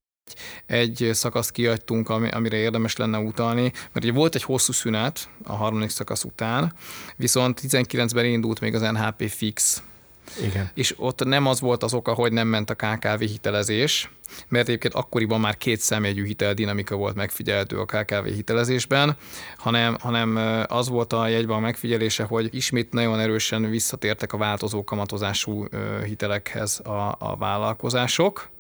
[0.67, 5.91] egy szakaszt kiadtunk, amire érdemes lenne utalni, mert ugye volt egy hosszú szünet a harmadik
[5.91, 6.73] szakasz után,
[7.17, 9.83] viszont 19-ben indult még az NHP fix
[10.43, 10.71] igen.
[10.75, 14.11] És ott nem az volt az oka, hogy nem ment a KKV hitelezés,
[14.49, 19.17] mert egyébként akkoriban már két személyű hitel dinamika volt megfigyelhető a KKV hitelezésben,
[19.57, 24.85] hanem, hanem az volt a jegyben a megfigyelése, hogy ismét nagyon erősen visszatértek a változó
[24.85, 25.67] kamatozású
[26.05, 28.51] hitelekhez a, a vállalkozások,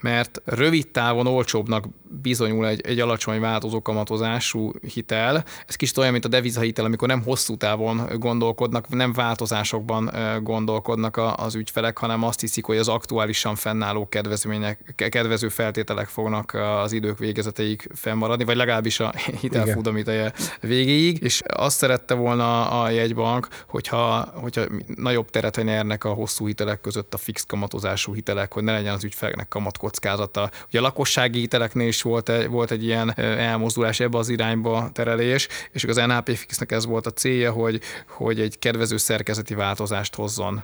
[0.00, 1.84] mert rövid távon olcsóbbnak
[2.22, 5.44] bizonyul egy, egy alacsony változó kamatozású hitel.
[5.66, 10.10] Ez kicsit olyan, mint a devizahitel, amikor nem hosszú távon gondolkodnak, nem változásokban
[10.42, 16.92] gondolkodnak az ügyfelek, hanem azt hiszik, hogy az aktuálisan fennálló kedvezmények, kedvező feltételek fognak az
[16.92, 23.48] idők végezeteig fennmaradni, vagy legalábbis a hitelfúdom ideje végéig, és azt szerette volna a jegybank,
[23.66, 28.72] hogyha, hogyha nagyobb teret nyernek a hosszú hitelek között a fix kamatozású hitelek, hogy ne
[28.72, 29.48] legyen az ügyfeleknek
[29.98, 30.50] kamatkockázata.
[30.68, 35.84] Ugye a lakossági hiteleknél is volt volt egy ilyen elmozdulás ebbe az irányba terelés, és
[35.84, 40.56] az NHP Fixnek ez volt a célja, hogy, hogy egy kedvező szerkezeti változást hozzon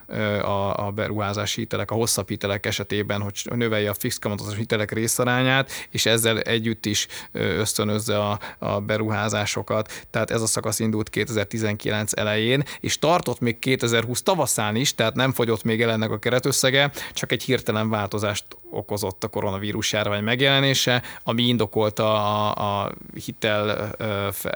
[0.42, 5.70] a, a beruházási hitelek, a hosszabb hitelek esetében, hogy növelje a fix kamatozás hitelek részarányát,
[5.90, 10.04] és ezzel együtt is ösztönözze a, a beruházásokat.
[10.10, 15.32] Tehát ez a szakasz indult 2019 elején, és tartott még 2020 tavaszán is, tehát nem
[15.32, 21.02] fogyott még el ennek a keretösszege, csak egy hirtelen változást okozott a koronavírus járvány megjelenése,
[21.22, 22.92] ami indokolta a, a
[23.24, 23.94] hitel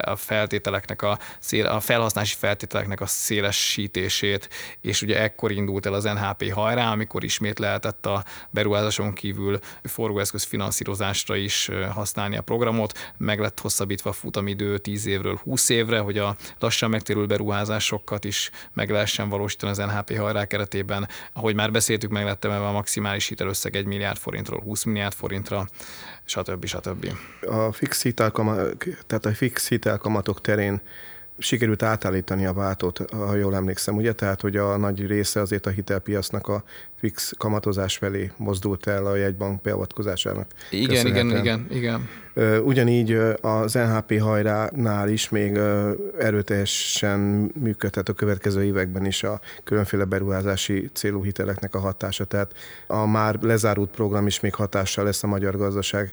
[0.04, 4.48] a feltételeknek, a, szél, a felhasználási feltételeknek a szélesítését,
[4.80, 10.42] és ugye ekkor indult el az NHP hajrá, amikor ismét lehetett a beruházáson kívül forgóeszköz
[10.42, 16.18] finanszírozásra is használni a programot, meg lett hosszabbítva a futamidő 10 évről 20 évre, hogy
[16.18, 21.08] a lassan megtérül beruházásokat is meg lehessen valósítani az NHP hajrá keretében.
[21.32, 25.68] Ahogy már beszéltük, meg lett a maximális hitelösszeg 1 milliárd forintról 20 milliárd forintra,
[26.24, 26.64] stb.
[26.64, 27.12] stb.
[27.46, 30.80] A fix hitelkamat, tehát a fix hitelkamatok terén
[31.38, 34.12] sikerült átállítani a váltót, ha jól emlékszem, ugye?
[34.12, 36.64] Tehát, hogy a nagy része azért a hitelpiacnak a
[37.00, 40.46] fix kamatozás felé mozdult el a jegybank beavatkozásának.
[40.70, 42.08] Igen, igen, igen, igen.
[42.64, 45.58] Ugyanígy az NHP hajránál is még
[46.18, 52.24] erőteljesen működhet a következő években is a különféle beruházási célú hiteleknek a hatása.
[52.24, 52.52] Tehát
[52.86, 56.12] a már lezárult program is még hatással lesz a magyar gazdaság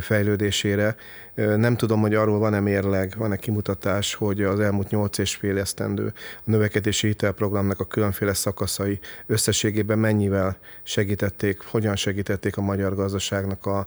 [0.00, 0.96] fejlődésére.
[1.34, 6.12] Nem tudom, hogy arról van-e mérleg, van-e kimutatás, hogy az elmúlt nyolc és fél esztendő
[6.36, 9.98] a növekedési hitelprogramnak a különféle szakaszai összességében
[10.28, 13.86] mennyivel segítették, hogyan segítették a magyar gazdaságnak a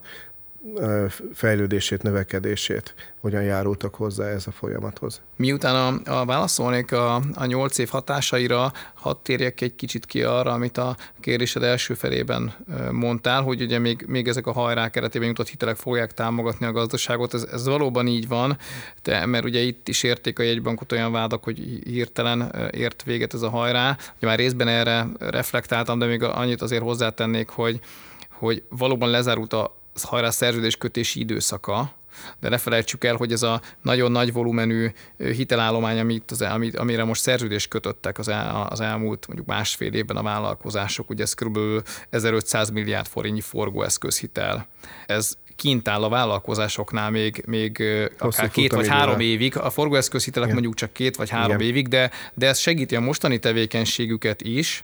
[1.34, 5.22] fejlődését, növekedését, hogyan járultak hozzá ez a folyamathoz.
[5.36, 10.52] Miután a, a válaszolnék a, a nyolc év hatásaira, hadd térjek egy kicsit ki arra,
[10.52, 12.56] amit a kérdésed első felében
[12.92, 17.34] mondtál, hogy ugye még, még ezek a hajrák keretében jutott hitelek fogják támogatni a gazdaságot.
[17.34, 18.58] Ez, ez valóban így van,
[19.04, 23.42] de, mert ugye itt is érték a jegybankot olyan vádak, hogy hirtelen ért véget ez
[23.42, 23.98] a hajrá.
[24.18, 27.80] Ugye már részben erre reflektáltam, de még annyit azért hozzátennék, hogy
[28.30, 31.94] hogy valóban lezárult a hajrá szerződés kötési időszaka,
[32.40, 37.04] de ne felejtsük el, hogy ez a nagyon nagy volumenű hitelállomány, amit az, amit, amire
[37.04, 41.60] most szerződést kötöttek az, el, az elmúlt mondjuk másfél évben a vállalkozások, ugye ez kb.
[42.10, 44.68] 1500 milliárd forintnyi forgóeszközhitel.
[45.06, 47.84] Ez kint áll a vállalkozásoknál még, még
[48.18, 49.58] akár két vagy három évig.
[49.58, 50.62] A forgóeszközhitelek Igen.
[50.62, 51.68] mondjuk csak két vagy három Igen.
[51.68, 54.84] évig, de, de ez segíti a mostani tevékenységüket is.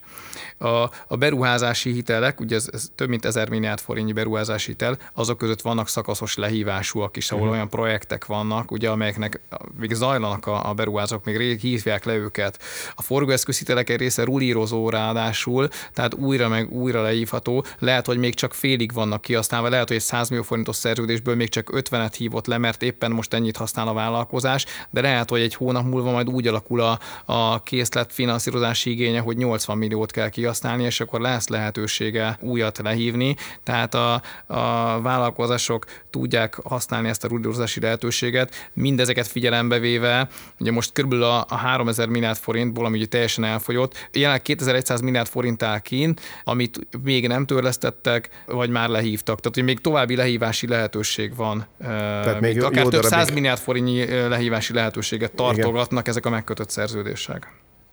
[0.57, 0.67] A,
[1.07, 5.61] a beruházási hitelek, ugye ez, ez több mint ezer milliárd forintnyi beruházási hitel, azok között
[5.61, 7.55] vannak szakaszos lehívásúak is, ahol uh-huh.
[7.55, 9.39] olyan projektek vannak, ugye, amelyeknek
[9.79, 12.59] még zajlanak a, a beruházók, még rég hívják le őket.
[12.95, 17.65] A forgóeszközhitelek egy része rulírozó ráadásul, tehát újra meg újra lehívható.
[17.79, 21.35] Lehet, hogy még csak félig vannak kihasználva, lehet, hogy egy 100 millió forint forintos szerződésből
[21.35, 25.41] még csak 50-et hívott le, mert éppen most ennyit használ a vállalkozás, de lehet, hogy
[25.41, 30.29] egy hónap múlva majd úgy alakul a, a készlet finanszírozási igénye, hogy 80 milliót kell
[30.29, 33.35] kihasználni, és akkor lesz lehetősége újat lehívni.
[33.63, 40.27] Tehát a, a vállalkozások tudják használni ezt a rudírozási lehetőséget, mindezeket figyelembe véve,
[40.59, 45.27] ugye most körülbelül a, a 3000 milliárd forintból, ami ugye teljesen elfogyott, jelenleg 2100 milliárd
[45.27, 49.39] forint áll kint, amit még nem törlesztettek, vagy már lehívtak.
[49.39, 51.67] Tehát, hogy még további lehívás lehívási lehetőség van.
[51.79, 56.03] Tehát még akár több száz milliárd forintnyi lehívási lehetőséget tartogatnak Igen.
[56.09, 57.47] ezek a megkötött szerződések.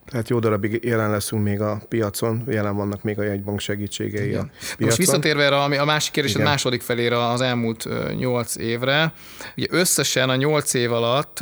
[0.06, 4.40] Tehát jó darabig jelen leszünk még a piacon, jelen vannak még a jegybank segítségei Igen.
[4.40, 4.76] a piacon.
[4.78, 9.12] Most visszatérve erre, ami a másik kérdés, a második felére az elmúlt nyolc évre.
[9.56, 11.40] Ugye összesen a nyolc év alatt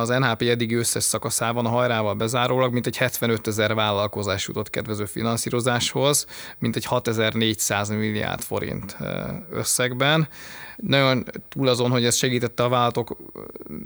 [0.00, 5.04] az NHP eddig összes szakaszában a hajrával bezárólag mint egy 75 ezer vállalkozás jutott kedvező
[5.04, 6.26] finanszírozáshoz,
[6.58, 8.96] mint egy 6400 milliárd forint
[9.50, 10.28] összegben
[10.76, 13.16] nagyon túl azon, hogy ez segítette a vállalatok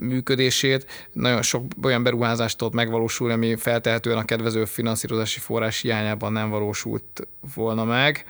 [0.01, 6.51] működését, nagyon sok olyan beruházást tudott megvalósulni, ami feltehetően a kedvező finanszírozási forrás hiányában nem
[6.51, 8.25] valósult volna meg.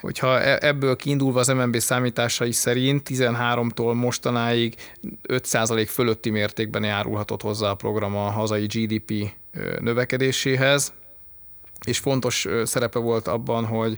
[0.00, 4.74] Hogyha e- ebből kiindulva az MNB számításai szerint 13-tól mostanáig
[5.28, 9.30] 5% fölötti mértékben járulhatott hozzá a program a hazai GDP
[9.80, 10.92] növekedéséhez,
[11.86, 13.96] és fontos szerepe volt abban, hogy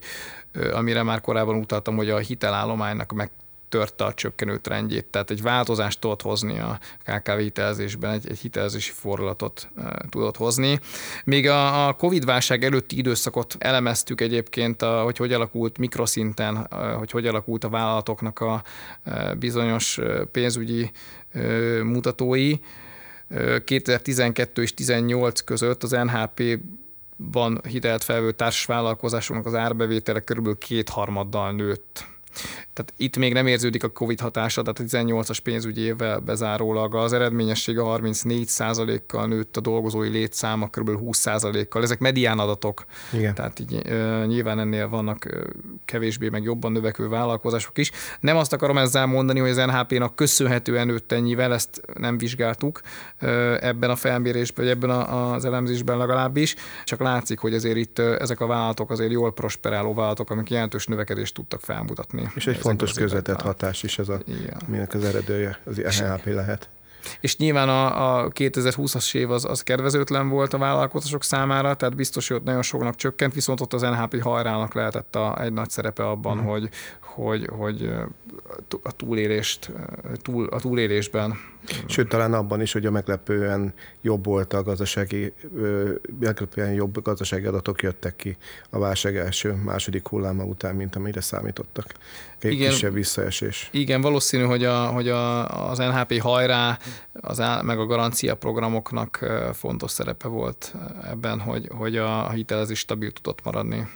[0.73, 3.31] amire már korábban utaltam, hogy a hitelállománynak meg
[3.75, 8.93] törte a csökkenő trendjét, tehát egy változást tudott hozni a KKV hitelezésben, egy, egy hitelezési
[8.93, 9.69] fordulatot
[10.09, 10.81] tudott hozni.
[11.25, 17.11] Még a, a Covid-válság előtti időszakot elemeztük egyébként, a, hogy hogy alakult mikroszinten, a, hogy
[17.11, 18.63] hogy alakult a vállalatoknak a, a
[19.39, 19.99] bizonyos
[20.33, 20.91] pénzügyi
[21.83, 22.55] mutatói.
[23.65, 26.59] 2012 és 2018 között az NHP
[27.17, 32.13] van hitelt felvő társasvállalkozásoknak az árbevétele körülbelül kétharmaddal nőtt
[32.73, 37.13] tehát itt még nem érződik a COVID hatása, tehát a 18-as pénzügyi évvel bezárólag az
[37.13, 40.91] eredményessége 34%-kal nőtt, a dolgozói létszáma kb.
[40.91, 41.83] 20%-kal.
[41.83, 43.35] Ezek medián adatok, Igen.
[43.35, 43.83] tehát így,
[44.27, 45.27] nyilván ennél vannak
[45.85, 47.91] kevésbé meg jobban növekvő vállalkozások is.
[48.21, 52.81] Nem azt akarom ezzel mondani, hogy az NHP-nak köszönhetően nőtt ennyivel, ezt nem vizsgáltuk
[53.61, 56.55] ebben a felmérésben, vagy ebben az elemzésben legalábbis,
[56.85, 61.35] csak látszik, hogy azért itt ezek a vállalatok azért jól prosperáló vállalatok, amik jelentős növekedést
[61.35, 62.24] tudtak felmutatni.
[62.35, 64.61] És egy fontos közvetett hatás is ez a, Igen.
[64.67, 66.69] minek az eredője, az NHP lehet.
[67.21, 72.29] És nyilván a, a 2020-as év az, az kedvezőtlen volt a vállalkozások számára, tehát biztos,
[72.29, 76.09] hogy ott nagyon soknak csökkent, viszont ott az NHP hajrának lehetett a, egy nagy szerepe
[76.09, 76.53] abban, uh-huh.
[76.53, 76.69] hogy,
[77.01, 77.91] hogy, hogy
[78.83, 79.71] a túlélést,
[80.23, 81.35] túl, a túlélésben.
[81.87, 85.33] Sőt, talán abban is, hogy a meglepően jobb volt a gazdasági,
[86.21, 88.37] meglepően jobb gazdasági adatok jöttek ki
[88.71, 91.87] a válság első, második hulláma után, mint amire számítottak.
[92.39, 93.69] Egy igen, kisebb visszaesés.
[93.73, 96.79] Igen, valószínű, hogy, a, hogy a, az NHP hajrá
[97.13, 100.75] az meg a garancia programoknak fontos szerepe volt
[101.11, 103.87] ebben, hogy, hogy a hitelezés stabil tudott maradni.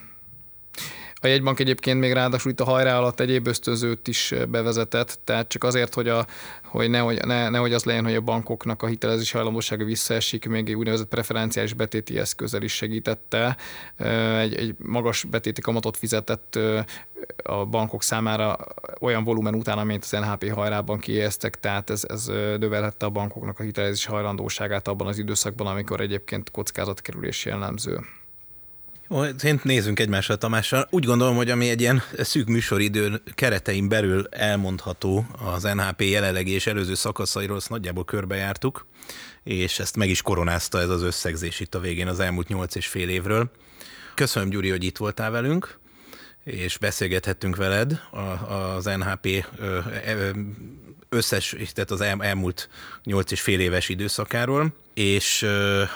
[1.21, 5.65] A jegybank egyébként még ráadásul itt a hajrá alatt egyéb ösztönzőt is bevezetett, tehát csak
[5.65, 6.27] azért, hogy, a,
[6.65, 10.75] hogy nehogy, ne, nehogy az legyen, hogy a bankoknak a hitelezési hajlandósága visszaesik, még egy
[10.75, 13.57] úgynevezett preferenciális betéti eszközzel is segítette.
[14.39, 16.59] Egy, egy magas betéti kamatot fizetett
[17.43, 18.59] a bankok számára
[19.01, 22.27] olyan volumen után, amit az NHP hajrában kiéztek, tehát ez, ez
[22.59, 28.01] növelhette a bankoknak a hitelezési hajlandóságát abban az időszakban, amikor egyébként kockázatkerülés jellemző.
[29.43, 30.89] Én nézzünk egymásra, Tamással.
[30.91, 36.67] Úgy gondolom, hogy ami egy ilyen szűk műsoridő keretein belül elmondható az NHP jelenlegi és
[36.67, 38.87] előző szakaszairól, azt nagyjából körbejártuk,
[39.45, 42.87] és ezt meg is koronázta ez az összegzés itt a végén az elmúlt nyolc és
[42.87, 43.51] fél évről.
[44.15, 45.79] Köszönöm, Gyuri, hogy itt voltál velünk
[46.45, 48.01] és beszélgethettünk veled
[48.49, 49.47] az NHP
[51.09, 52.69] összes, tehát az elmúlt
[53.05, 55.43] nyolc és fél éves időszakáról, és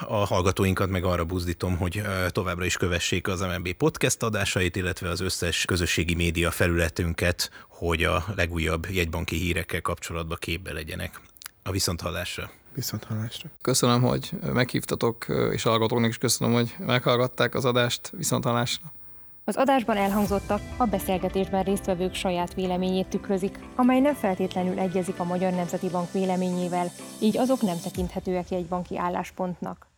[0.06, 5.20] a hallgatóinkat meg arra buzdítom, hogy továbbra is kövessék az MNB podcast adásait, illetve az
[5.20, 11.20] összes közösségi média felületünket, hogy a legújabb jegybanki hírekkel kapcsolatban képbe legyenek.
[11.62, 12.50] A viszonthallásra!
[12.74, 13.50] Viszonthallásra.
[13.62, 18.10] Köszönöm, hogy meghívtatok, és hallgatóknak is köszönöm, hogy meghallgatták az adást.
[18.16, 18.92] Viszonthallásra!
[19.44, 25.52] Az adásban elhangzottak a beszélgetésben résztvevők saját véleményét tükrözik, amely nem feltétlenül egyezik a Magyar
[25.52, 26.86] Nemzeti Bank véleményével,
[27.20, 29.91] így azok nem tekinthetőek egy banki álláspontnak.